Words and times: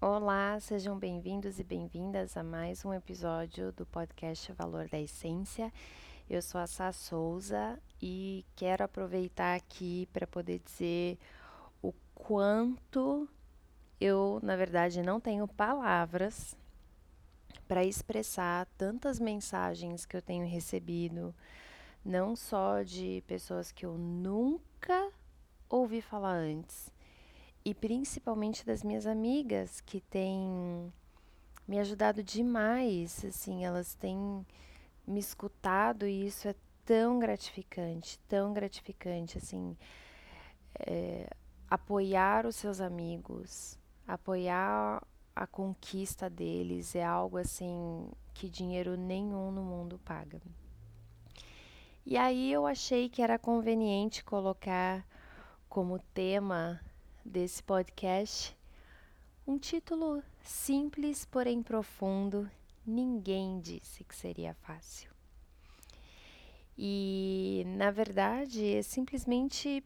Olá, 0.00 0.58
sejam 0.60 0.98
bem-vindos 0.98 1.58
e 1.58 1.64
bem-vindas 1.64 2.36
a 2.36 2.42
mais 2.42 2.84
um 2.84 2.94
episódio 2.94 3.72
do 3.72 3.84
podcast 3.86 4.52
Valor 4.52 4.88
da 4.88 5.00
Essência. 5.00 5.72
Eu 6.28 6.42
sou 6.42 6.60
a 6.60 6.66
Sá 6.66 6.92
Souza 6.92 7.78
e 8.00 8.44
quero 8.54 8.84
aproveitar 8.84 9.56
aqui 9.56 10.08
para 10.12 10.26
poder 10.26 10.58
dizer 10.60 11.18
o 11.82 11.92
quanto 12.14 13.28
eu, 14.00 14.40
na 14.42 14.56
verdade, 14.56 15.02
não 15.02 15.20
tenho 15.20 15.46
palavras 15.46 16.56
para 17.66 17.84
expressar 17.84 18.66
tantas 18.76 19.18
mensagens 19.18 20.04
que 20.04 20.16
eu 20.16 20.22
tenho 20.22 20.46
recebido, 20.46 21.34
não 22.04 22.34
só 22.34 22.82
de 22.82 23.22
pessoas 23.26 23.70
que 23.70 23.84
eu 23.84 23.96
nunca 23.96 25.10
ouvi 25.68 26.00
falar 26.00 26.34
antes, 26.34 26.92
e 27.64 27.74
principalmente 27.74 28.64
das 28.64 28.82
minhas 28.82 29.06
amigas 29.06 29.80
que 29.80 30.00
têm 30.00 30.92
me 31.68 31.78
ajudado 31.78 32.22
demais, 32.22 33.24
assim, 33.24 33.64
elas 33.64 33.94
têm 33.94 34.44
me 35.06 35.20
escutado 35.20 36.06
e 36.06 36.26
isso 36.26 36.48
é 36.48 36.54
tão 36.84 37.18
gratificante, 37.18 38.18
tão 38.28 38.52
gratificante, 38.52 39.38
assim, 39.38 39.76
é, 40.78 41.28
apoiar 41.68 42.46
os 42.46 42.56
seus 42.56 42.80
amigos, 42.80 43.78
apoiar 44.06 45.00
a 45.40 45.46
conquista 45.46 46.28
deles 46.28 46.94
é 46.94 47.02
algo 47.02 47.38
assim 47.38 48.10
que 48.34 48.46
dinheiro 48.46 48.94
nenhum 48.94 49.50
no 49.50 49.62
mundo 49.62 49.98
paga. 50.04 50.38
E 52.04 52.14
aí 52.18 52.52
eu 52.52 52.66
achei 52.66 53.08
que 53.08 53.22
era 53.22 53.38
conveniente 53.38 54.22
colocar 54.22 55.02
como 55.66 55.98
tema 56.12 56.78
desse 57.24 57.62
podcast 57.62 58.54
um 59.46 59.56
título 59.56 60.22
simples, 60.42 61.24
porém 61.24 61.62
profundo. 61.62 62.50
Ninguém 62.84 63.60
disse 63.60 64.04
que 64.04 64.14
seria 64.14 64.52
fácil. 64.52 65.10
E, 66.76 67.64
na 67.78 67.90
verdade, 67.90 68.74
é 68.74 68.82
simplesmente 68.82 69.82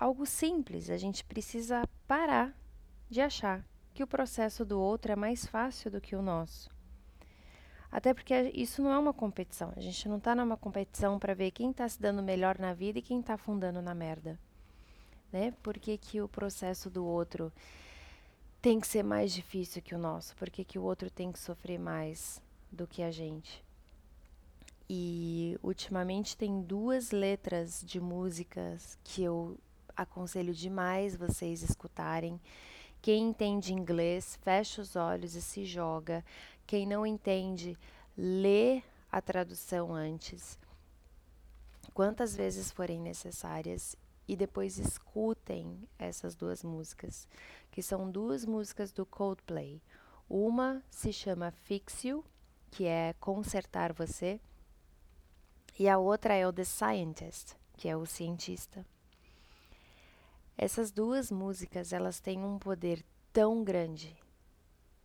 algo 0.00 0.24
simples. 0.24 0.88
A 0.88 0.96
gente 0.96 1.22
precisa 1.22 1.86
parar 2.08 2.58
de 3.10 3.20
achar 3.20 3.62
que 3.94 4.02
o 4.02 4.06
processo 4.06 4.64
do 4.64 4.78
outro 4.78 5.12
é 5.12 5.16
mais 5.16 5.46
fácil 5.46 5.90
do 5.90 6.00
que 6.00 6.14
o 6.14 6.20
nosso. 6.20 6.68
Até 7.90 8.12
porque 8.12 8.34
isso 8.52 8.82
não 8.82 8.90
é 8.90 8.98
uma 8.98 9.14
competição. 9.14 9.72
A 9.76 9.80
gente 9.80 10.08
não 10.08 10.18
está 10.18 10.34
numa 10.34 10.56
competição 10.56 11.18
para 11.18 11.32
ver 11.32 11.52
quem 11.52 11.70
está 11.70 11.88
se 11.88 12.02
dando 12.02 12.22
melhor 12.22 12.58
na 12.58 12.74
vida 12.74 12.98
e 12.98 13.02
quem 13.02 13.20
está 13.20 13.34
afundando 13.34 13.80
na 13.80 13.94
merda 13.94 14.38
né? 15.34 15.52
Por 15.64 15.76
que, 15.76 15.98
que 15.98 16.22
o 16.22 16.28
processo 16.28 16.88
do 16.88 17.04
outro 17.04 17.52
tem 18.62 18.78
que 18.78 18.86
ser 18.86 19.02
mais 19.02 19.32
difícil 19.32 19.82
que 19.82 19.92
o 19.92 19.98
nosso? 19.98 20.36
Por 20.36 20.48
que, 20.48 20.64
que 20.64 20.78
o 20.78 20.82
outro 20.84 21.10
tem 21.10 21.32
que 21.32 21.40
sofrer 21.40 21.76
mais 21.76 22.40
do 22.70 22.86
que 22.86 23.02
a 23.02 23.10
gente? 23.10 23.64
E 24.88 25.58
ultimamente 25.60 26.36
tem 26.36 26.62
duas 26.62 27.10
letras 27.10 27.82
de 27.84 27.98
músicas 27.98 28.96
que 29.02 29.24
eu 29.24 29.58
aconselho 29.96 30.54
demais 30.54 31.16
vocês 31.16 31.62
escutarem. 31.64 32.40
Quem 33.04 33.28
entende 33.28 33.74
inglês, 33.74 34.38
fecha 34.40 34.80
os 34.80 34.96
olhos 34.96 35.34
e 35.34 35.42
se 35.42 35.66
joga. 35.66 36.24
Quem 36.66 36.86
não 36.86 37.04
entende, 37.04 37.76
lê 38.16 38.82
a 39.12 39.20
tradução 39.20 39.94
antes. 39.94 40.58
Quantas 41.92 42.34
vezes 42.34 42.70
forem 42.70 42.98
necessárias 42.98 43.94
e 44.26 44.34
depois 44.34 44.78
escutem 44.78 45.86
essas 45.98 46.34
duas 46.34 46.64
músicas, 46.64 47.28
que 47.70 47.82
são 47.82 48.10
duas 48.10 48.46
músicas 48.46 48.90
do 48.90 49.04
Coldplay. 49.04 49.82
Uma 50.26 50.82
se 50.88 51.12
chama 51.12 51.50
Fix 51.50 52.04
You, 52.04 52.24
que 52.70 52.86
é 52.86 53.12
consertar 53.20 53.92
você, 53.92 54.40
e 55.78 55.90
a 55.90 55.98
outra 55.98 56.32
é 56.32 56.48
o 56.48 56.52
The 56.54 56.64
Scientist, 56.64 57.54
que 57.76 57.86
é 57.86 57.94
o 57.94 58.06
cientista. 58.06 58.82
Essas 60.56 60.90
duas 60.90 61.30
músicas, 61.30 61.92
elas 61.92 62.20
têm 62.20 62.44
um 62.44 62.58
poder 62.58 63.04
tão 63.32 63.64
grande 63.64 64.16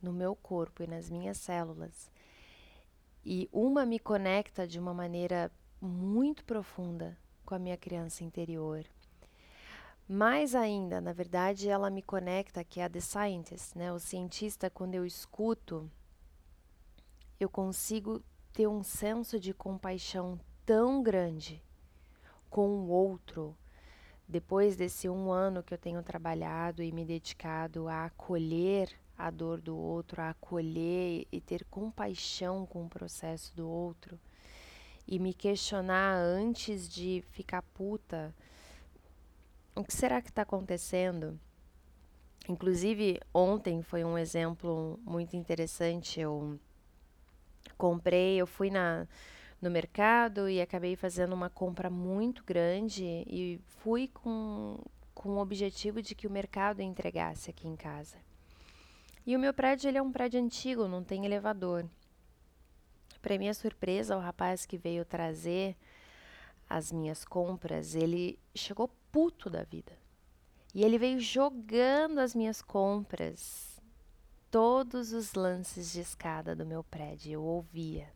no 0.00 0.12
meu 0.12 0.34
corpo 0.34 0.82
e 0.82 0.86
nas 0.86 1.10
minhas 1.10 1.38
células. 1.38 2.10
E 3.24 3.48
uma 3.52 3.84
me 3.84 3.98
conecta 3.98 4.66
de 4.66 4.78
uma 4.78 4.94
maneira 4.94 5.50
muito 5.80 6.44
profunda 6.44 7.18
com 7.44 7.54
a 7.54 7.58
minha 7.58 7.76
criança 7.76 8.24
interior 8.24 8.86
mais 10.12 10.56
ainda, 10.56 11.00
na 11.00 11.12
verdade, 11.12 11.68
ela 11.68 11.88
me 11.88 12.02
conecta, 12.02 12.64
que 12.64 12.80
é 12.80 12.84
a 12.84 12.90
The 12.90 12.98
Scientist, 12.98 13.78
né? 13.78 13.92
O 13.92 14.00
cientista, 14.00 14.68
quando 14.68 14.96
eu 14.96 15.06
escuto, 15.06 15.88
eu 17.38 17.48
consigo 17.48 18.20
ter 18.52 18.66
um 18.66 18.82
senso 18.82 19.38
de 19.38 19.54
compaixão 19.54 20.40
tão 20.66 21.00
grande 21.00 21.62
com 22.50 22.70
o 22.70 22.88
outro. 22.88 23.56
Depois 24.30 24.76
desse 24.76 25.08
um 25.08 25.32
ano 25.32 25.60
que 25.60 25.74
eu 25.74 25.78
tenho 25.78 26.00
trabalhado 26.04 26.84
e 26.84 26.92
me 26.92 27.04
dedicado 27.04 27.88
a 27.88 28.04
acolher 28.04 28.88
a 29.18 29.28
dor 29.28 29.60
do 29.60 29.76
outro, 29.76 30.22
a 30.22 30.30
acolher 30.30 31.26
e 31.32 31.40
ter 31.40 31.64
compaixão 31.64 32.64
com 32.64 32.86
o 32.86 32.88
processo 32.88 33.52
do 33.56 33.68
outro, 33.68 34.16
e 35.04 35.18
me 35.18 35.34
questionar 35.34 36.14
antes 36.14 36.88
de 36.88 37.24
ficar 37.32 37.62
puta 37.74 38.32
o 39.74 39.82
que 39.82 39.92
será 39.92 40.22
que 40.22 40.28
está 40.28 40.42
acontecendo? 40.42 41.36
Inclusive, 42.48 43.20
ontem 43.34 43.82
foi 43.82 44.04
um 44.04 44.16
exemplo 44.16 45.00
muito 45.02 45.34
interessante. 45.34 46.20
Eu 46.20 46.56
comprei, 47.76 48.40
eu 48.40 48.46
fui 48.46 48.70
na, 48.70 49.08
no 49.60 49.70
mercado 49.70 50.48
e 50.48 50.60
acabei 50.60 50.96
fazendo 50.96 51.34
uma 51.34 51.50
compra 51.50 51.90
muito 51.90 52.42
grande 52.44 53.04
e 53.04 53.60
fui 53.78 54.08
com, 54.08 54.78
com 55.14 55.30
o 55.30 55.38
objetivo 55.38 56.00
de 56.00 56.14
que 56.14 56.26
o 56.26 56.30
mercado 56.30 56.80
entregasse 56.80 57.50
aqui 57.50 57.68
em 57.68 57.76
casa. 57.76 58.16
E 59.26 59.36
o 59.36 59.38
meu 59.38 59.52
prédio 59.52 59.88
ele 59.88 59.98
é 59.98 60.02
um 60.02 60.10
prédio 60.10 60.40
antigo, 60.40 60.88
não 60.88 61.04
tem 61.04 61.26
elevador. 61.26 61.86
Para 63.20 63.36
minha 63.36 63.52
surpresa, 63.52 64.16
o 64.16 64.20
rapaz 64.20 64.64
que 64.64 64.78
veio 64.78 65.04
trazer 65.04 65.76
as 66.68 66.90
minhas 66.90 67.24
compras, 67.24 67.94
ele 67.94 68.38
chegou 68.54 68.88
puto 69.12 69.50
da 69.50 69.62
vida. 69.62 69.92
E 70.74 70.82
ele 70.82 70.98
veio 70.98 71.20
jogando 71.20 72.20
as 72.20 72.34
minhas 72.34 72.62
compras, 72.62 73.80
todos 74.50 75.12
os 75.12 75.34
lances 75.34 75.92
de 75.92 76.00
escada 76.00 76.54
do 76.54 76.64
meu 76.64 76.82
prédio, 76.82 77.32
eu 77.32 77.42
ouvia. 77.42 78.08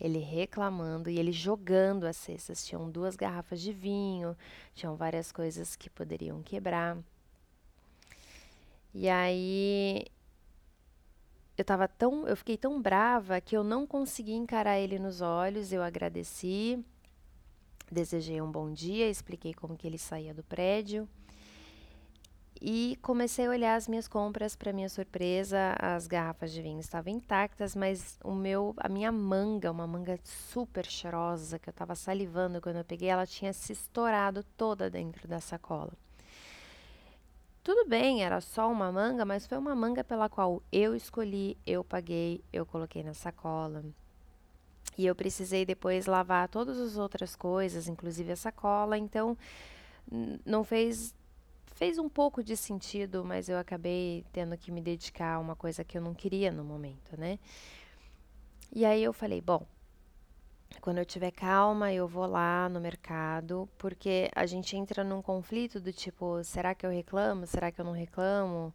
Ele 0.00 0.18
reclamando 0.18 1.10
e 1.10 1.18
ele 1.18 1.32
jogando 1.32 2.04
as 2.04 2.16
cestas. 2.16 2.64
Tinham 2.64 2.90
duas 2.90 3.16
garrafas 3.16 3.60
de 3.60 3.72
vinho, 3.72 4.36
tinham 4.74 4.96
várias 4.96 5.32
coisas 5.32 5.76
que 5.76 5.90
poderiam 5.90 6.42
quebrar. 6.42 6.96
E 8.94 9.08
aí 9.08 10.06
eu 11.56 11.64
tava 11.64 11.88
tão, 11.88 12.26
eu 12.28 12.36
fiquei 12.36 12.56
tão 12.56 12.80
brava 12.80 13.40
que 13.40 13.56
eu 13.56 13.64
não 13.64 13.86
consegui 13.86 14.32
encarar 14.32 14.78
ele 14.78 14.98
nos 14.98 15.20
olhos. 15.20 15.72
Eu 15.72 15.82
agradeci, 15.82 16.84
Desejei 17.90 18.40
um 18.42 18.50
bom 18.50 18.70
dia, 18.70 19.08
expliquei 19.08 19.54
como 19.54 19.76
que 19.76 19.86
ele 19.86 19.96
saía 19.96 20.34
do 20.34 20.42
prédio 20.42 21.08
e 22.60 22.98
comecei 23.02 23.46
a 23.46 23.50
olhar 23.50 23.76
as 23.76 23.88
minhas 23.88 24.08
compras. 24.08 24.56
Para 24.56 24.72
minha 24.72 24.88
surpresa, 24.88 25.76
as 25.78 26.06
garrafas 26.06 26.52
de 26.52 26.60
vinho 26.60 26.80
estavam 26.80 27.12
intactas, 27.12 27.76
mas 27.76 28.18
o 28.24 28.32
meu, 28.32 28.74
a 28.78 28.88
minha 28.88 29.12
manga, 29.12 29.70
uma 29.70 29.86
manga 29.86 30.18
super 30.24 30.84
cheirosa 30.84 31.58
que 31.58 31.68
eu 31.68 31.72
estava 31.72 31.94
salivando 31.94 32.60
quando 32.60 32.76
eu 32.76 32.84
peguei, 32.84 33.08
ela 33.08 33.26
tinha 33.26 33.52
se 33.52 33.72
estourado 33.72 34.44
toda 34.56 34.90
dentro 34.90 35.28
da 35.28 35.40
sacola. 35.40 35.92
Tudo 37.62 37.88
bem, 37.88 38.24
era 38.24 38.40
só 38.40 38.70
uma 38.70 38.90
manga, 38.90 39.24
mas 39.24 39.46
foi 39.46 39.58
uma 39.58 39.74
manga 39.74 40.02
pela 40.02 40.28
qual 40.28 40.62
eu 40.72 40.94
escolhi, 40.94 41.56
eu 41.66 41.84
paguei, 41.84 42.42
eu 42.52 42.64
coloquei 42.64 43.02
na 43.02 43.14
sacola. 43.14 43.84
E 44.96 45.06
eu 45.06 45.14
precisei 45.14 45.64
depois 45.64 46.06
lavar 46.06 46.48
todas 46.48 46.78
as 46.78 46.96
outras 46.96 47.36
coisas, 47.36 47.86
inclusive 47.86 48.32
a 48.32 48.36
sacola. 48.36 48.98
Então, 48.98 49.36
não 50.44 50.64
fez 50.64 51.14
fez 51.78 51.96
um 51.96 52.08
pouco 52.08 52.42
de 52.42 52.56
sentido, 52.56 53.24
mas 53.24 53.48
eu 53.48 53.56
acabei 53.56 54.24
tendo 54.32 54.58
que 54.58 54.72
me 54.72 54.80
dedicar 54.80 55.34
a 55.34 55.38
uma 55.38 55.54
coisa 55.54 55.84
que 55.84 55.96
eu 55.96 56.02
não 56.02 56.12
queria 56.12 56.50
no 56.50 56.64
momento, 56.64 57.16
né? 57.16 57.38
E 58.74 58.84
aí 58.84 59.02
eu 59.04 59.12
falei, 59.12 59.40
bom, 59.40 59.64
quando 60.80 60.98
eu 60.98 61.06
tiver 61.06 61.30
calma, 61.30 61.92
eu 61.92 62.08
vou 62.08 62.26
lá 62.26 62.68
no 62.68 62.80
mercado, 62.80 63.68
porque 63.78 64.28
a 64.34 64.44
gente 64.44 64.76
entra 64.76 65.04
num 65.04 65.22
conflito 65.22 65.78
do 65.80 65.92
tipo, 65.92 66.42
será 66.42 66.74
que 66.74 66.84
eu 66.84 66.90
reclamo? 66.90 67.46
Será 67.46 67.70
que 67.70 67.80
eu 67.80 67.84
não 67.84 67.92
reclamo? 67.92 68.74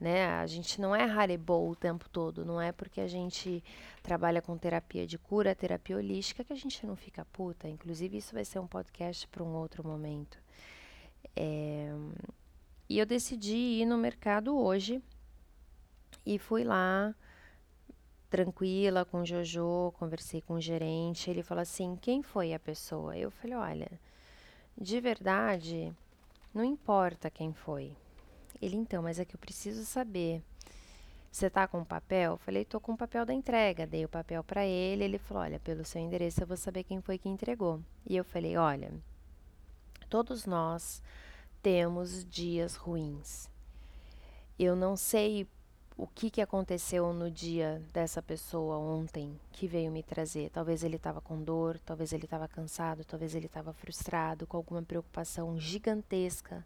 né? 0.00 0.26
A 0.26 0.46
gente 0.48 0.80
não 0.80 0.96
é 0.96 1.04
Haribo 1.04 1.70
o 1.70 1.76
tempo 1.76 2.08
todo, 2.08 2.44
não 2.44 2.60
é 2.60 2.72
porque 2.72 3.00
a 3.00 3.06
gente 3.06 3.62
trabalha 4.02 4.42
com 4.42 4.58
terapia 4.58 5.06
de 5.06 5.16
cura, 5.16 5.54
terapia 5.54 5.96
holística, 5.96 6.42
que 6.42 6.52
a 6.52 6.56
gente 6.56 6.84
não 6.84 6.96
fica 6.96 7.24
puta. 7.26 7.68
Inclusive, 7.68 8.16
isso 8.16 8.34
vai 8.34 8.44
ser 8.44 8.58
um 8.58 8.66
podcast 8.66 9.28
para 9.28 9.44
um 9.44 9.54
outro 9.54 9.86
momento. 9.86 10.41
É, 11.36 11.92
e 12.88 12.98
eu 12.98 13.06
decidi 13.06 13.56
ir 13.56 13.86
no 13.86 13.96
mercado 13.96 14.56
hoje 14.56 15.02
e 16.24 16.38
fui 16.38 16.64
lá 16.64 17.14
tranquila 18.30 19.04
com 19.04 19.22
o 19.22 19.26
Jojo, 19.26 19.92
conversei 19.98 20.40
com 20.40 20.54
o 20.54 20.60
gerente, 20.60 21.30
ele 21.30 21.42
falou 21.42 21.62
assim: 21.62 21.96
"Quem 22.00 22.22
foi 22.22 22.54
a 22.54 22.58
pessoa?". 22.58 23.16
Eu 23.16 23.30
falei: 23.30 23.56
"Olha, 23.56 24.00
de 24.76 25.00
verdade, 25.00 25.92
não 26.54 26.64
importa 26.64 27.30
quem 27.30 27.52
foi. 27.52 27.96
Ele, 28.60 28.76
então, 28.76 29.02
mas 29.02 29.18
é 29.18 29.24
que 29.24 29.34
eu 29.34 29.40
preciso 29.40 29.84
saber. 29.84 30.42
Você 31.30 31.48
tá 31.48 31.66
com 31.66 31.80
o 31.80 31.84
papel? 31.84 32.32
Eu 32.32 32.36
falei, 32.36 32.64
tô 32.64 32.78
com 32.78 32.92
o 32.92 32.96
papel 32.96 33.24
da 33.24 33.32
entrega. 33.32 33.86
Dei 33.86 34.04
o 34.04 34.08
papel 34.08 34.44
para 34.44 34.66
ele. 34.66 35.02
Ele 35.02 35.18
falou: 35.18 35.42
Olha, 35.42 35.58
pelo 35.58 35.84
seu 35.84 36.00
endereço 36.00 36.42
eu 36.42 36.46
vou 36.46 36.56
saber 36.56 36.84
quem 36.84 37.00
foi 37.00 37.18
que 37.18 37.28
entregou. 37.28 37.80
E 38.06 38.16
eu 38.16 38.24
falei: 38.24 38.56
Olha, 38.56 38.92
todos 40.12 40.44
nós 40.44 41.02
temos 41.62 42.22
dias 42.26 42.76
ruins. 42.76 43.48
Eu 44.58 44.76
não 44.76 44.94
sei 44.94 45.48
o 45.96 46.06
que, 46.06 46.28
que 46.28 46.42
aconteceu 46.42 47.14
no 47.14 47.30
dia 47.30 47.82
dessa 47.94 48.20
pessoa 48.20 48.76
ontem 48.76 49.40
que 49.50 49.66
veio 49.66 49.90
me 49.90 50.02
trazer. 50.02 50.50
Talvez 50.50 50.84
ele 50.84 50.96
estava 50.96 51.22
com 51.22 51.42
dor, 51.42 51.78
talvez 51.78 52.12
ele 52.12 52.26
estava 52.26 52.46
cansado, 52.46 53.06
talvez 53.06 53.34
ele 53.34 53.46
estava 53.46 53.72
frustrado, 53.72 54.46
com 54.46 54.58
alguma 54.58 54.82
preocupação 54.82 55.58
gigantesca 55.58 56.62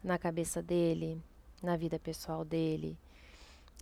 na 0.00 0.16
cabeça 0.16 0.62
dele, 0.62 1.20
na 1.60 1.76
vida 1.76 1.98
pessoal 1.98 2.44
dele. 2.44 2.96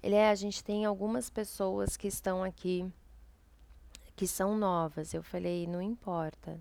Ele 0.03 0.15
é, 0.15 0.31
a 0.31 0.35
gente 0.35 0.65
tem 0.65 0.87
algumas 0.87 1.29
pessoas 1.29 1.95
que 1.95 2.09
estão 2.09 2.43
aqui 2.43 2.91
que 4.17 4.27
são 4.27 4.57
novas. 4.57 5.13
Eu 5.13 5.23
falei, 5.23 5.67
não 5.67 5.83
importa. 5.83 6.59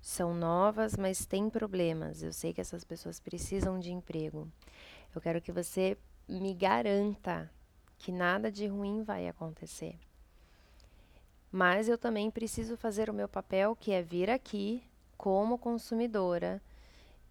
São 0.00 0.34
novas, 0.34 0.96
mas 0.96 1.26
têm 1.26 1.50
problemas. 1.50 2.22
Eu 2.22 2.32
sei 2.32 2.52
que 2.52 2.60
essas 2.60 2.84
pessoas 2.84 3.20
precisam 3.20 3.78
de 3.78 3.92
emprego. 3.92 4.48
Eu 5.14 5.20
quero 5.20 5.40
que 5.40 5.52
você 5.52 5.98
me 6.28 6.54
garanta 6.54 7.50
que 7.98 8.10
nada 8.10 8.50
de 8.50 8.66
ruim 8.66 9.02
vai 9.02 9.28
acontecer. 9.28 9.98
Mas 11.52 11.88
eu 11.88 11.98
também 11.98 12.30
preciso 12.30 12.76
fazer 12.76 13.10
o 13.10 13.14
meu 13.14 13.28
papel, 13.28 13.76
que 13.76 13.92
é 13.92 14.00
vir 14.00 14.30
aqui 14.30 14.82
como 15.18 15.58
consumidora 15.58 16.62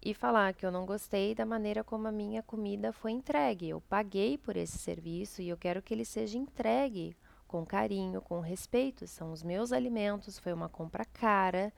e 0.02 0.14
falar 0.14 0.54
que 0.54 0.64
eu 0.64 0.70
não 0.70 0.86
gostei 0.86 1.34
da 1.34 1.44
maneira 1.44 1.82
como 1.82 2.06
a 2.06 2.12
minha 2.12 2.42
comida 2.42 2.92
foi 2.92 3.10
entregue. 3.12 3.68
Eu 3.68 3.80
paguei 3.80 4.38
por 4.38 4.56
esse 4.56 4.78
serviço 4.78 5.42
e 5.42 5.48
eu 5.48 5.56
quero 5.56 5.82
que 5.82 5.92
ele 5.92 6.04
seja 6.04 6.38
entregue 6.38 7.16
com 7.48 7.66
carinho, 7.66 8.20
com 8.20 8.40
respeito. 8.40 9.06
São 9.06 9.32
os 9.32 9.42
meus 9.42 9.72
alimentos, 9.72 10.38
foi 10.38 10.52
uma 10.52 10.68
compra 10.68 11.04
cara 11.04 11.72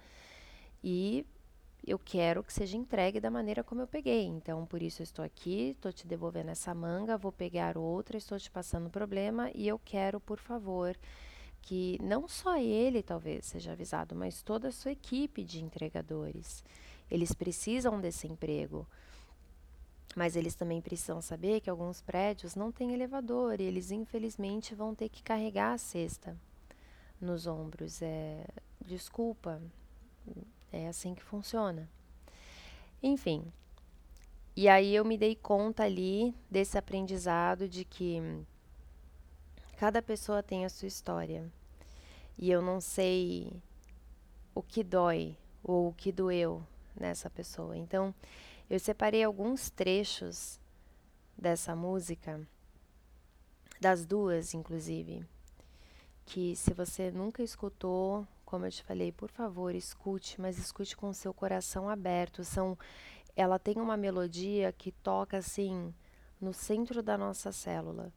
e 0.82 1.26
eu 1.86 1.98
quero 1.98 2.44
que 2.44 2.52
seja 2.52 2.76
entregue 2.76 3.20
da 3.20 3.30
maneira 3.30 3.64
como 3.64 3.80
eu 3.80 3.86
peguei. 3.86 4.24
Então, 4.24 4.64
por 4.66 4.82
isso 4.82 5.02
eu 5.02 5.04
estou 5.04 5.24
aqui, 5.24 5.70
estou 5.70 5.92
te 5.92 6.06
devolvendo 6.06 6.50
essa 6.50 6.74
manga, 6.74 7.18
vou 7.18 7.32
pegar 7.32 7.76
outra, 7.76 8.16
estou 8.16 8.38
te 8.38 8.50
passando 8.50 8.88
problema 8.88 9.50
e 9.54 9.66
eu 9.66 9.78
quero, 9.78 10.20
por 10.20 10.38
favor, 10.38 10.96
que 11.60 11.98
não 12.02 12.28
só 12.28 12.56
ele 12.56 13.02
talvez 13.02 13.46
seja 13.46 13.72
avisado, 13.72 14.14
mas 14.14 14.42
toda 14.42 14.68
a 14.68 14.72
sua 14.72 14.92
equipe 14.92 15.44
de 15.44 15.62
entregadores. 15.62 16.64
Eles 17.10 17.32
precisam 17.32 18.00
desse 18.00 18.26
emprego. 18.26 18.86
Mas 20.14 20.36
eles 20.36 20.54
também 20.54 20.80
precisam 20.80 21.22
saber 21.22 21.60
que 21.60 21.70
alguns 21.70 22.02
prédios 22.02 22.54
não 22.54 22.70
têm 22.70 22.92
elevador 22.92 23.60
e 23.60 23.64
eles 23.64 23.90
infelizmente 23.90 24.74
vão 24.74 24.94
ter 24.94 25.08
que 25.08 25.22
carregar 25.22 25.72
a 25.72 25.78
cesta 25.78 26.36
nos 27.18 27.46
ombros. 27.46 28.02
É, 28.02 28.44
desculpa, 28.84 29.60
é 30.72 30.88
assim 30.88 31.14
que 31.14 31.22
funciona. 31.22 31.88
Enfim. 33.02 33.52
E 34.56 34.68
aí 34.68 34.94
eu 34.94 35.04
me 35.04 35.16
dei 35.16 35.34
conta 35.34 35.84
ali 35.84 36.34
desse 36.50 36.76
aprendizado 36.76 37.68
de 37.68 37.84
que 37.84 38.20
cada 39.76 40.02
pessoa 40.02 40.42
tem 40.42 40.64
a 40.64 40.68
sua 40.68 40.88
história. 40.88 41.50
E 42.38 42.50
eu 42.50 42.62
não 42.62 42.80
sei 42.80 43.52
o 44.54 44.62
que 44.62 44.82
dói 44.82 45.36
ou 45.62 45.88
o 45.88 45.94
que 45.94 46.10
doeu 46.10 46.62
nessa 46.94 47.30
pessoa. 47.30 47.76
Então, 47.76 48.14
eu 48.68 48.78
separei 48.78 49.22
alguns 49.22 49.70
trechos 49.70 50.60
dessa 51.36 51.74
música, 51.74 52.40
das 53.80 54.06
duas, 54.06 54.54
inclusive, 54.54 55.24
que 56.24 56.54
se 56.56 56.72
você 56.72 57.10
nunca 57.10 57.42
escutou, 57.42 58.26
como 58.52 58.66
eu 58.66 58.70
te 58.70 58.82
falei, 58.82 59.10
por 59.10 59.30
favor, 59.30 59.74
escute, 59.74 60.38
mas 60.38 60.58
escute 60.58 60.94
com 60.94 61.10
seu 61.14 61.32
coração 61.32 61.88
aberto. 61.88 62.44
São, 62.44 62.76
ela 63.34 63.58
tem 63.58 63.80
uma 63.80 63.96
melodia 63.96 64.70
que 64.70 64.92
toca 64.92 65.38
assim 65.38 65.94
no 66.38 66.52
centro 66.52 67.02
da 67.02 67.16
nossa 67.16 67.50
célula. 67.50 68.12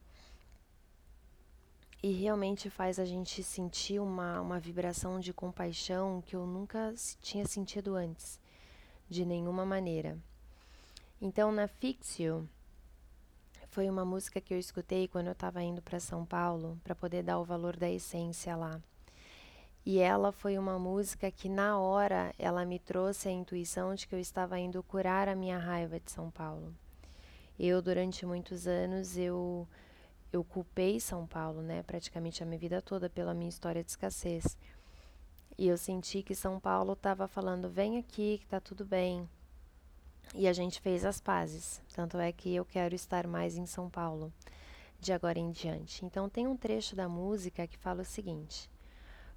E 2.02 2.12
realmente 2.12 2.68
faz 2.68 2.98
a 2.98 3.06
gente 3.06 3.42
sentir 3.42 3.98
uma, 3.98 4.42
uma 4.42 4.60
vibração 4.60 5.18
de 5.18 5.32
compaixão 5.32 6.20
que 6.20 6.36
eu 6.36 6.46
nunca 6.46 6.92
tinha 7.22 7.46
sentido 7.46 7.94
antes 7.94 8.38
de 9.08 9.24
nenhuma 9.24 9.64
maneira. 9.64 10.18
Então, 11.18 11.50
na 11.50 11.66
Fixio, 11.66 12.46
foi 13.70 13.88
uma 13.88 14.04
música 14.04 14.38
que 14.38 14.52
eu 14.52 14.58
escutei 14.58 15.08
quando 15.08 15.28
eu 15.28 15.32
estava 15.32 15.62
indo 15.62 15.80
para 15.80 15.98
São 15.98 16.26
Paulo 16.26 16.78
para 16.84 16.94
poder 16.94 17.22
dar 17.22 17.38
o 17.38 17.44
valor 17.44 17.74
da 17.74 17.88
essência 17.90 18.54
lá. 18.54 18.78
E 19.86 20.00
ela 20.00 20.32
foi 20.32 20.58
uma 20.58 20.80
música 20.80 21.30
que 21.30 21.48
na 21.48 21.78
hora 21.78 22.34
ela 22.40 22.64
me 22.64 22.76
trouxe 22.76 23.28
a 23.28 23.32
intuição 23.32 23.94
de 23.94 24.08
que 24.08 24.16
eu 24.16 24.18
estava 24.18 24.58
indo 24.58 24.82
curar 24.82 25.28
a 25.28 25.36
minha 25.36 25.56
raiva 25.56 26.00
de 26.00 26.10
São 26.10 26.28
Paulo. 26.28 26.74
Eu 27.56 27.80
durante 27.80 28.26
muitos 28.26 28.66
anos 28.66 29.16
eu 29.16 29.68
eu 30.32 30.42
culpei 30.42 30.98
São 30.98 31.24
Paulo, 31.24 31.62
né, 31.62 31.84
praticamente 31.84 32.42
a 32.42 32.46
minha 32.46 32.58
vida 32.58 32.82
toda 32.82 33.08
pela 33.08 33.32
minha 33.32 33.48
história 33.48 33.84
de 33.84 33.90
escassez. 33.90 34.58
E 35.56 35.68
eu 35.68 35.78
senti 35.78 36.20
que 36.20 36.34
São 36.34 36.58
Paulo 36.58 36.94
estava 36.94 37.28
falando: 37.28 37.70
vem 37.70 37.96
aqui, 37.96 38.38
que 38.38 38.46
tá 38.48 38.58
tudo 38.58 38.84
bem. 38.84 39.28
E 40.34 40.48
a 40.48 40.52
gente 40.52 40.80
fez 40.80 41.04
as 41.04 41.20
pazes. 41.20 41.80
Tanto 41.94 42.18
é 42.18 42.32
que 42.32 42.52
eu 42.52 42.64
quero 42.64 42.96
estar 42.96 43.24
mais 43.28 43.56
em 43.56 43.66
São 43.66 43.88
Paulo 43.88 44.32
de 44.98 45.12
agora 45.12 45.38
em 45.38 45.52
diante. 45.52 46.04
Então, 46.04 46.28
tem 46.28 46.46
um 46.48 46.56
trecho 46.56 46.96
da 46.96 47.08
música 47.08 47.66
que 47.68 47.78
fala 47.78 48.02
o 48.02 48.04
seguinte: 48.04 48.68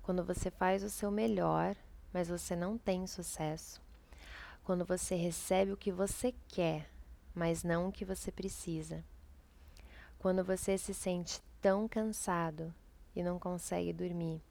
quando 0.10 0.24
você 0.24 0.50
faz 0.50 0.84
o 0.84 0.90
seu 0.90 1.12
melhor, 1.12 1.76
mas 2.12 2.30
você 2.30 2.56
não 2.56 2.80
tem 2.80 3.06
sucesso. 3.06 3.80
Quando 4.64 4.84
você 4.84 5.14
recebe 5.14 5.72
o 5.72 5.78
que 5.78 5.92
você 5.92 6.34
quer, 6.48 6.90
mas 7.32 7.64
não 7.64 7.88
o 7.88 7.92
que 7.92 8.04
você 8.04 8.32
precisa. 8.32 9.06
Quando 10.18 10.44
você 10.44 10.80
se 10.80 10.96
sente 10.96 11.40
tão 11.62 11.88
cansado 11.88 12.74
e 13.16 13.22
não 13.22 13.38
consegue 13.38 13.94
dormir 13.94 14.42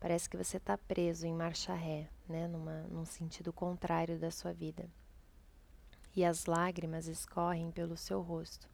Parece 0.00 0.28
que 0.28 0.36
você 0.36 0.56
está 0.56 0.76
preso 0.76 1.24
em 1.24 1.32
marcha 1.32 1.72
ré, 1.72 2.08
né? 2.28 2.48
Numa, 2.48 2.82
num 2.88 3.04
sentido 3.04 3.52
contrário 3.52 4.18
da 4.18 4.32
sua 4.32 4.52
vida. 4.52 4.90
E 6.16 6.24
as 6.24 6.46
lágrimas 6.46 7.06
escorrem 7.06 7.70
pelo 7.70 7.96
seu 7.96 8.20
rosto. 8.20 8.68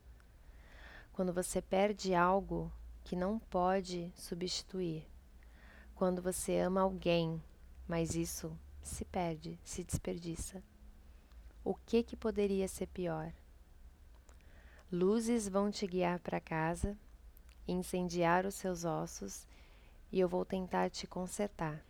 Quando 1.12 1.30
você 1.30 1.60
perde 1.60 2.14
algo 2.14 2.72
que 3.04 3.14
não 3.14 3.38
pode 3.38 4.10
substituir. 4.14 5.06
Quando 5.96 6.20
você 6.20 6.58
ama 6.58 6.82
alguém, 6.82 7.42
mas 7.88 8.14
isso 8.14 8.54
se 8.82 9.02
perde, 9.06 9.58
se 9.64 9.82
desperdiça. 9.82 10.62
O 11.64 11.74
que 11.74 12.02
que 12.02 12.14
poderia 12.14 12.68
ser 12.68 12.86
pior? 12.88 13.32
Luzes 14.92 15.48
vão 15.48 15.70
te 15.70 15.86
guiar 15.86 16.20
para 16.20 16.38
casa, 16.38 16.98
incendiar 17.66 18.44
os 18.44 18.56
seus 18.56 18.84
ossos 18.84 19.46
e 20.12 20.20
eu 20.20 20.28
vou 20.28 20.44
tentar 20.44 20.90
te 20.90 21.06
consertar. 21.06 21.82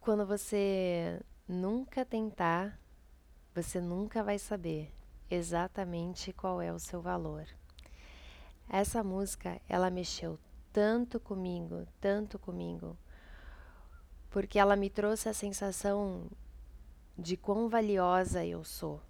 Quando 0.00 0.24
você 0.24 1.20
nunca 1.48 2.04
tentar, 2.04 2.78
você 3.52 3.80
nunca 3.80 4.22
vai 4.22 4.38
saber 4.38 4.94
exatamente 5.28 6.32
qual 6.32 6.62
é 6.62 6.72
o 6.72 6.78
seu 6.78 7.02
valor. 7.02 7.44
Essa 8.68 9.02
música, 9.02 9.60
ela 9.68 9.88
mexeu 9.90 10.38
tanto 10.72 11.18
comigo, 11.18 11.86
tanto 12.00 12.38
comigo, 12.38 12.96
porque 14.30 14.58
ela 14.58 14.76
me 14.76 14.90
trouxe 14.90 15.28
a 15.28 15.34
sensação 15.34 16.30
de 17.16 17.36
quão 17.36 17.68
valiosa 17.68 18.44
eu 18.44 18.62
sou 18.62 19.00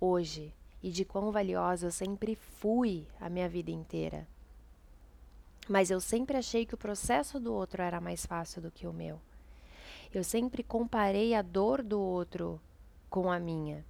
hoje 0.00 0.54
e 0.82 0.90
de 0.90 1.04
quão 1.04 1.30
valiosa 1.30 1.86
eu 1.86 1.92
sempre 1.92 2.34
fui 2.34 3.06
a 3.20 3.28
minha 3.28 3.48
vida 3.48 3.70
inteira. 3.70 4.26
Mas 5.68 5.90
eu 5.90 6.00
sempre 6.00 6.36
achei 6.36 6.66
que 6.66 6.74
o 6.74 6.78
processo 6.78 7.38
do 7.38 7.52
outro 7.54 7.82
era 7.82 8.00
mais 8.00 8.26
fácil 8.26 8.62
do 8.62 8.70
que 8.70 8.86
o 8.86 8.92
meu. 8.92 9.20
Eu 10.12 10.24
sempre 10.24 10.62
comparei 10.62 11.34
a 11.34 11.42
dor 11.42 11.82
do 11.82 12.00
outro 12.00 12.60
com 13.08 13.30
a 13.30 13.38
minha. 13.38 13.84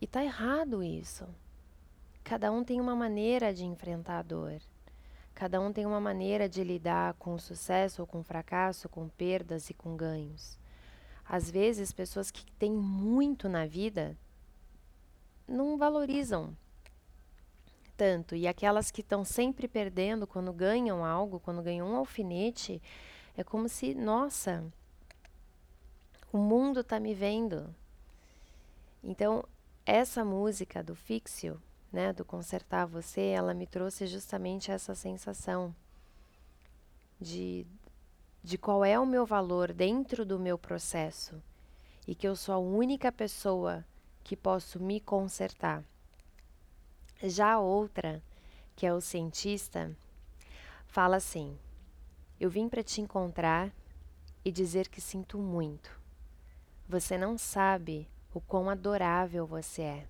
E 0.00 0.06
tá 0.06 0.22
errado 0.22 0.82
isso. 0.82 1.26
Cada 2.24 2.50
um 2.52 2.62
tem 2.62 2.80
uma 2.80 2.94
maneira 2.94 3.52
de 3.52 3.64
enfrentar 3.64 4.18
a 4.18 4.22
dor. 4.22 4.60
Cada 5.34 5.60
um 5.60 5.72
tem 5.72 5.86
uma 5.86 6.00
maneira 6.00 6.48
de 6.48 6.62
lidar 6.62 7.14
com 7.14 7.38
sucesso 7.38 8.02
ou 8.02 8.06
com 8.06 8.22
fracasso, 8.22 8.88
com 8.88 9.08
perdas 9.08 9.70
e 9.70 9.74
com 9.74 9.96
ganhos. 9.96 10.58
Às 11.24 11.50
vezes, 11.50 11.92
pessoas 11.92 12.30
que 12.30 12.44
têm 12.52 12.72
muito 12.72 13.48
na 13.48 13.66
vida 13.66 14.16
não 15.48 15.76
valorizam 15.76 16.56
tanto, 17.96 18.34
e 18.34 18.48
aquelas 18.48 18.90
que 18.90 19.00
estão 19.00 19.24
sempre 19.24 19.68
perdendo 19.68 20.26
quando 20.26 20.52
ganham 20.52 21.04
algo, 21.04 21.38
quando 21.38 21.62
ganham 21.62 21.86
um 21.86 21.96
alfinete, 21.96 22.82
é 23.36 23.44
como 23.44 23.68
se, 23.68 23.94
nossa, 23.94 24.64
o 26.32 26.38
mundo 26.38 26.80
está 26.80 26.98
me 26.98 27.14
vendo. 27.14 27.72
Então, 29.04 29.44
essa 29.84 30.24
música 30.24 30.82
do 30.82 30.94
Fixio, 30.94 31.60
né, 31.92 32.12
do 32.12 32.24
Consertar 32.24 32.86
Você, 32.86 33.20
ela 33.20 33.52
me 33.52 33.66
trouxe 33.66 34.06
justamente 34.06 34.70
essa 34.70 34.94
sensação 34.94 35.74
de, 37.20 37.66
de 38.42 38.56
qual 38.56 38.84
é 38.84 38.98
o 38.98 39.06
meu 39.06 39.26
valor 39.26 39.72
dentro 39.72 40.24
do 40.24 40.38
meu 40.38 40.56
processo 40.56 41.40
e 42.06 42.14
que 42.14 42.26
eu 42.26 42.34
sou 42.34 42.54
a 42.54 42.58
única 42.58 43.12
pessoa 43.12 43.84
que 44.24 44.36
posso 44.36 44.80
me 44.80 45.00
consertar. 45.00 45.84
Já 47.22 47.52
a 47.52 47.60
outra, 47.60 48.22
que 48.74 48.86
é 48.86 48.92
o 48.92 49.00
cientista, 49.00 49.94
fala 50.86 51.16
assim: 51.16 51.56
Eu 52.40 52.50
vim 52.50 52.68
para 52.68 52.82
te 52.82 53.00
encontrar 53.00 53.70
e 54.44 54.50
dizer 54.50 54.88
que 54.88 55.00
sinto 55.00 55.38
muito. 55.38 56.00
Você 56.88 57.16
não 57.16 57.38
sabe 57.38 58.08
o 58.34 58.40
quão 58.40 58.68
adorável 58.68 59.46
você 59.46 59.82
é. 59.82 60.06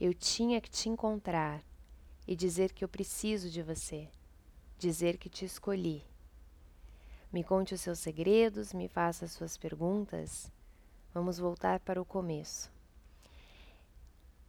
Eu 0.00 0.12
tinha 0.12 0.60
que 0.60 0.70
te 0.70 0.88
encontrar 0.88 1.62
e 2.26 2.34
dizer 2.34 2.72
que 2.72 2.84
eu 2.84 2.88
preciso 2.88 3.50
de 3.50 3.62
você, 3.62 4.08
dizer 4.78 5.18
que 5.18 5.28
te 5.28 5.44
escolhi. 5.44 6.04
Me 7.32 7.42
conte 7.42 7.74
os 7.74 7.80
seus 7.80 7.98
segredos, 7.98 8.72
me 8.72 8.88
faça 8.88 9.24
as 9.24 9.32
suas 9.32 9.56
perguntas. 9.56 10.50
Vamos 11.14 11.38
voltar 11.38 11.80
para 11.80 12.00
o 12.00 12.04
começo. 12.04 12.70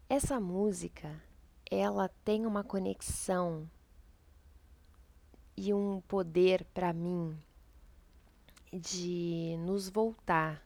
Essa 0.10 0.40
música, 0.40 1.22
ela 1.70 2.10
tem 2.24 2.46
uma 2.46 2.64
conexão 2.64 3.70
e 5.56 5.74
um 5.74 6.02
poder 6.02 6.66
para 6.74 6.92
mim 6.94 7.38
de 8.72 9.56
nos 9.60 9.88
voltar 9.88 10.62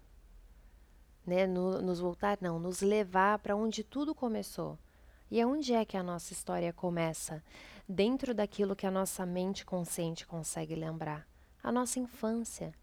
né, 1.27 1.45
no, 1.45 1.81
nos 1.81 1.99
voltar, 1.99 2.37
não, 2.39 2.57
nos 2.57 2.81
levar 2.81 3.37
para 3.39 3.55
onde 3.55 3.83
tudo 3.83 4.15
começou. 4.15 4.79
E 5.29 5.41
aonde 5.41 5.73
é 5.73 5.83
que 5.83 5.97
a 5.97 6.01
nossa 6.01 6.31
história 6.31 6.71
começa? 6.71 7.43
Dentro 7.87 8.33
daquilo 8.33 8.75
que 8.75 8.87
a 8.87 8.91
nossa 8.91 9.25
mente 9.25 9.65
consciente 9.65 10.25
consegue 10.25 10.73
lembrar. 10.73 11.27
A 11.61 11.69
nossa 11.69 11.99
infância. 11.99 12.73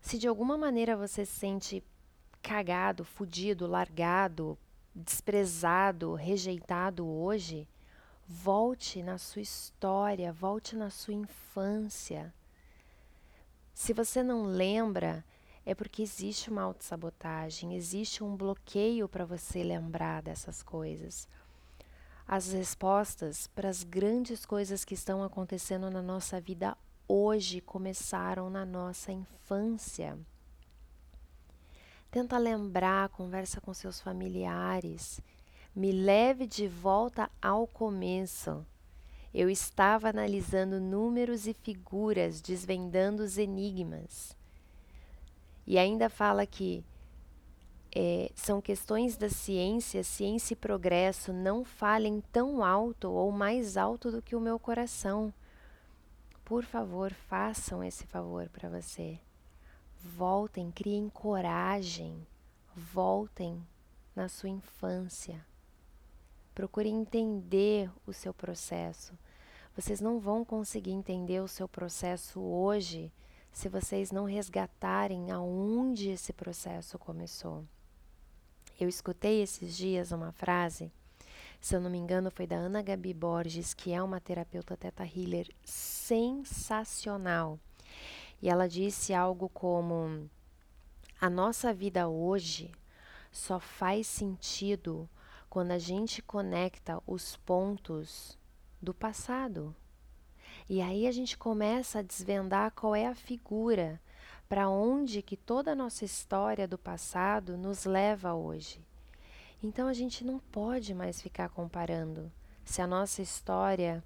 Se 0.00 0.18
de 0.18 0.28
alguma 0.28 0.56
maneira 0.56 0.96
você 0.96 1.26
se 1.26 1.32
sente 1.32 1.84
cagado, 2.40 3.04
fudido, 3.04 3.66
largado, 3.66 4.56
desprezado, 4.94 6.14
rejeitado 6.14 7.04
hoje, 7.04 7.66
volte 8.28 9.02
na 9.02 9.18
sua 9.18 9.42
história, 9.42 10.32
volte 10.32 10.76
na 10.76 10.90
sua 10.90 11.14
infância. 11.14 12.32
Se 13.74 13.92
você 13.92 14.22
não 14.22 14.44
lembra, 14.44 15.24
é 15.66 15.74
porque 15.74 16.00
existe 16.00 16.48
uma 16.48 16.62
autossabotagem, 16.62 17.74
existe 17.74 18.22
um 18.22 18.36
bloqueio 18.36 19.08
para 19.08 19.24
você 19.24 19.64
lembrar 19.64 20.22
dessas 20.22 20.62
coisas. 20.62 21.28
As 22.26 22.52
respostas 22.52 23.48
para 23.48 23.68
as 23.68 23.82
grandes 23.82 24.46
coisas 24.46 24.84
que 24.84 24.94
estão 24.94 25.24
acontecendo 25.24 25.90
na 25.90 26.00
nossa 26.00 26.40
vida 26.40 26.76
hoje 27.08 27.60
começaram 27.60 28.48
na 28.48 28.64
nossa 28.64 29.10
infância. 29.10 30.16
Tenta 32.12 32.38
lembrar, 32.38 33.08
conversa 33.08 33.60
com 33.60 33.74
seus 33.74 34.00
familiares. 34.00 35.20
Me 35.74 35.90
leve 35.90 36.46
de 36.46 36.68
volta 36.68 37.28
ao 37.42 37.66
começo. 37.66 38.64
Eu 39.34 39.50
estava 39.50 40.10
analisando 40.10 40.80
números 40.80 41.48
e 41.48 41.52
figuras, 41.52 42.40
desvendando 42.40 43.24
os 43.24 43.36
enigmas. 43.36 44.35
E 45.66 45.78
ainda 45.78 46.08
fala 46.08 46.46
que 46.46 46.84
é, 47.98 48.30
são 48.34 48.60
questões 48.60 49.16
da 49.16 49.30
ciência, 49.30 50.04
ciência 50.04 50.52
e 50.52 50.56
progresso 50.56 51.32
não 51.32 51.64
falem 51.64 52.22
tão 52.30 52.62
alto 52.62 53.10
ou 53.10 53.32
mais 53.32 53.76
alto 53.76 54.10
do 54.10 54.20
que 54.20 54.36
o 54.36 54.40
meu 54.40 54.58
coração. 54.58 55.32
Por 56.44 56.62
favor, 56.62 57.12
façam 57.12 57.82
esse 57.82 58.06
favor 58.06 58.48
para 58.50 58.68
você. 58.68 59.18
Voltem, 59.98 60.70
criem 60.70 61.08
coragem, 61.08 62.26
voltem 62.76 63.66
na 64.14 64.28
sua 64.28 64.50
infância. 64.50 65.44
Procurem 66.54 67.00
entender 67.00 67.90
o 68.06 68.12
seu 68.12 68.32
processo. 68.32 69.18
Vocês 69.74 70.00
não 70.00 70.20
vão 70.20 70.44
conseguir 70.44 70.92
entender 70.92 71.40
o 71.40 71.48
seu 71.48 71.66
processo 71.66 72.40
hoje 72.40 73.10
se 73.56 73.70
vocês 73.70 74.12
não 74.12 74.26
resgatarem 74.26 75.30
aonde 75.30 76.10
esse 76.10 76.30
processo 76.30 76.98
começou. 76.98 77.64
Eu 78.78 78.86
escutei 78.86 79.40
esses 79.40 79.74
dias 79.74 80.12
uma 80.12 80.30
frase, 80.30 80.92
se 81.58 81.74
eu 81.74 81.80
não 81.80 81.88
me 81.88 81.96
engano, 81.96 82.30
foi 82.30 82.46
da 82.46 82.56
Ana 82.56 82.82
Gabi 82.82 83.14
Borges, 83.14 83.72
que 83.72 83.94
é 83.94 84.02
uma 84.02 84.20
terapeuta 84.20 84.76
teta 84.76 85.04
healer 85.04 85.48
sensacional. 85.64 86.38
E 88.42 88.50
ela 88.50 88.68
disse 88.68 89.14
algo 89.14 89.48
como: 89.48 90.28
A 91.18 91.30
nossa 91.30 91.72
vida 91.72 92.08
hoje 92.08 92.70
só 93.32 93.58
faz 93.58 94.06
sentido 94.06 95.08
quando 95.48 95.70
a 95.70 95.78
gente 95.78 96.20
conecta 96.20 97.02
os 97.06 97.38
pontos 97.38 98.38
do 98.82 98.92
passado. 98.92 99.74
E 100.68 100.82
aí 100.82 101.06
a 101.06 101.12
gente 101.12 101.38
começa 101.38 102.00
a 102.00 102.02
desvendar 102.02 102.72
qual 102.72 102.94
é 102.94 103.06
a 103.06 103.14
figura, 103.14 104.00
para 104.48 104.68
onde 104.68 105.22
que 105.22 105.36
toda 105.36 105.72
a 105.72 105.76
nossa 105.76 106.04
história 106.04 106.66
do 106.66 106.76
passado 106.76 107.56
nos 107.56 107.84
leva 107.84 108.34
hoje. 108.34 108.80
Então 109.62 109.86
a 109.86 109.92
gente 109.92 110.24
não 110.24 110.38
pode 110.38 110.92
mais 110.92 111.22
ficar 111.22 111.48
comparando 111.48 112.30
se 112.64 112.82
a 112.82 112.86
nossa 112.86 113.22
história 113.22 114.02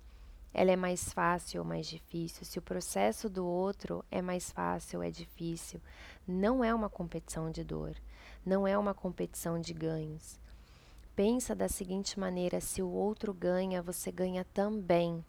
ela 0.52 0.70
é 0.70 0.76
mais 0.76 1.12
fácil 1.12 1.62
ou 1.62 1.66
mais 1.66 1.86
difícil, 1.86 2.44
se 2.44 2.58
o 2.58 2.62
processo 2.62 3.30
do 3.30 3.46
outro 3.46 4.04
é 4.10 4.20
mais 4.20 4.50
fácil 4.50 4.98
ou 4.98 5.04
é 5.04 5.10
difícil. 5.10 5.80
Não 6.26 6.62
é 6.62 6.74
uma 6.74 6.90
competição 6.90 7.50
de 7.50 7.64
dor, 7.64 7.96
não 8.44 8.66
é 8.66 8.76
uma 8.76 8.92
competição 8.92 9.58
de 9.58 9.72
ganhos. 9.72 10.38
Pensa 11.16 11.54
da 11.54 11.68
seguinte 11.68 12.20
maneira: 12.20 12.60
se 12.60 12.82
o 12.82 12.90
outro 12.90 13.32
ganha, 13.32 13.80
você 13.80 14.12
ganha 14.12 14.44
também. 14.52 15.24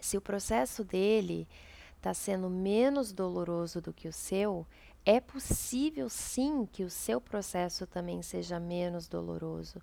Se 0.00 0.16
o 0.16 0.20
processo 0.20 0.84
dele 0.84 1.48
está 1.96 2.14
sendo 2.14 2.48
menos 2.48 3.12
doloroso 3.12 3.80
do 3.80 3.92
que 3.92 4.08
o 4.08 4.12
seu, 4.12 4.66
é 5.04 5.20
possível 5.20 6.08
sim 6.08 6.66
que 6.70 6.84
o 6.84 6.90
seu 6.90 7.20
processo 7.20 7.86
também 7.86 8.22
seja 8.22 8.60
menos 8.60 9.08
doloroso. 9.08 9.80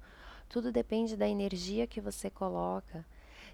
Tudo 0.50 0.72
depende 0.72 1.16
da 1.16 1.28
energia 1.28 1.88
que 1.88 2.02
você 2.02 2.30
coloca. 2.30 3.06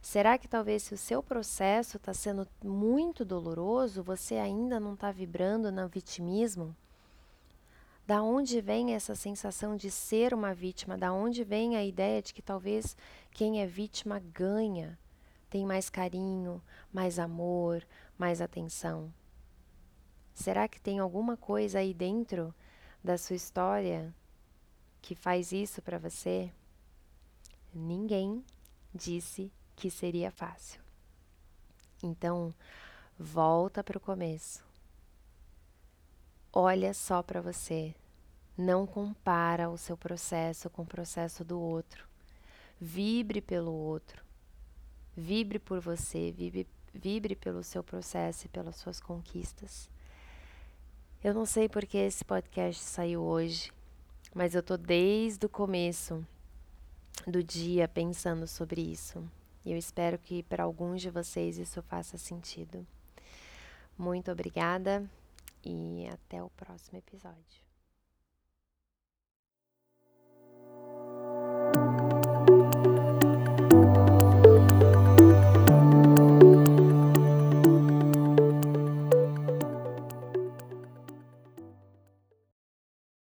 Será 0.02 0.38
que 0.38 0.48
talvez 0.48 0.84
se 0.84 0.94
o 0.94 0.98
seu 0.98 1.22
processo 1.22 1.98
está 1.98 2.14
sendo 2.14 2.48
muito 2.64 3.26
doloroso, 3.26 4.02
você 4.02 4.36
ainda 4.36 4.80
não 4.80 4.94
está 4.94 5.12
vibrando 5.12 5.72
no 5.72 5.88
vitimismo? 5.88 6.76
Da 8.08 8.24
onde 8.24 8.60
vem 8.62 8.96
essa 8.96 9.14
sensação 9.14 9.76
de 9.76 9.92
ser 9.92 10.34
uma 10.34 10.54
vítima? 10.54 10.98
Da 10.98 11.14
onde 11.14 11.44
vem 11.44 11.76
a 11.76 11.84
ideia 11.84 12.22
de 12.22 12.34
que 12.34 12.42
talvez 12.42 12.98
quem 13.32 13.62
é 13.62 13.68
vítima 13.68 14.20
ganha? 14.20 14.98
Tem 15.50 15.66
mais 15.66 15.90
carinho, 15.90 16.62
mais 16.94 17.18
amor, 17.18 17.86
mais 18.18 18.42
atenção? 18.42 19.14
Será 20.34 20.68
que 20.68 20.80
tem 20.80 21.00
alguma 21.00 21.36
coisa 21.36 21.80
aí 21.80 21.94
dentro 21.94 22.54
da 23.04 23.18
sua 23.18 23.36
história 23.36 24.14
que 25.02 25.16
faz 25.16 25.52
isso 25.52 25.82
para 25.82 25.98
você? 25.98 26.52
Ninguém 27.74 28.44
disse 28.94 29.52
que 29.76 29.92
seria 29.92 30.32
fácil. 30.32 30.82
Então, 32.02 32.54
volta 33.18 33.84
para 33.84 33.98
o 33.98 34.02
começo. 34.02 34.64
Olha 36.54 36.94
só 36.94 37.22
para 37.22 37.42
você. 37.42 37.94
Não 38.58 38.88
compara 38.88 39.70
o 39.70 39.78
seu 39.78 39.98
processo 39.98 40.70
com 40.70 40.82
o 40.82 40.88
processo 40.88 41.44
do 41.44 41.60
outro. 41.60 42.08
Vibre 42.80 43.42
pelo 43.42 43.72
outro. 43.72 44.29
Vibre 45.20 45.60
por 45.60 45.80
você, 45.82 46.32
vibre, 46.32 46.66
vibre 46.94 47.36
pelo 47.36 47.64
seu 47.64 47.84
processo 47.84 48.46
e 48.46 48.50
pelas 48.50 48.78
suas 48.78 49.00
conquistas. 49.02 49.90
Eu 51.22 51.34
não 51.34 51.46
sei 51.46 51.68
porque 51.68 51.98
esse 51.98 52.24
podcast 52.24 52.82
saiu 52.82 53.22
hoje. 53.22 53.72
Mas 54.34 54.54
eu 54.54 54.62
tô 54.62 54.78
desde 54.78 55.46
o 55.46 55.50
começo 55.50 56.26
do 57.26 57.44
dia 57.44 57.88
pensando 57.88 58.48
sobre 58.48 58.82
isso. 58.82 59.24
E 59.66 59.72
eu 59.72 59.78
espero 59.78 60.18
que 60.18 60.44
para 60.44 60.64
alguns 60.64 61.02
de 61.02 61.10
vocês 61.10 61.58
isso 61.58 61.82
faça 61.84 62.18
sentido. 62.18 62.86
Muito 63.98 64.32
obrigada 64.32 65.10
e 65.64 66.08
até 66.12 66.42
o 66.42 66.50
próximo 66.52 66.98
episódio. 66.98 67.69